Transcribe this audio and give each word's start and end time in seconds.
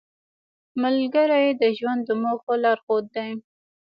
ملګری 0.81 1.47
د 1.61 1.63
ژوند 1.77 2.01
د 2.05 2.09
موخو 2.21 2.53
لارښود 2.63 3.05
دی 3.15 3.29